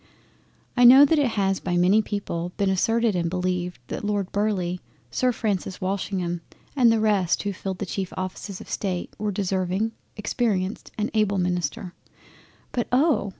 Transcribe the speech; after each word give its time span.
I 0.75 0.83
know 0.83 1.05
that 1.05 1.19
it 1.19 1.27
has 1.37 1.59
by 1.59 1.77
many 1.77 2.01
people 2.01 2.53
been 2.57 2.71
asserted 2.71 3.15
and 3.15 3.29
beleived 3.29 3.77
that 3.89 4.03
Lord 4.03 4.31
Burleigh, 4.31 4.79
Sir 5.11 5.31
Francis 5.31 5.79
Walsingham, 5.79 6.41
and 6.75 6.91
the 6.91 6.99
rest 6.99 7.41
of 7.41 7.43
those 7.43 7.53
who 7.53 7.61
filled 7.61 7.77
the 7.77 7.85
cheif 7.85 8.11
offices 8.17 8.59
of 8.59 8.67
State 8.67 9.13
were 9.19 9.31
deserving, 9.31 9.91
experienced, 10.17 10.89
and 10.97 11.11
able 11.13 11.37
Ministers. 11.37 11.91
But 12.71 12.87
oh! 12.91 13.29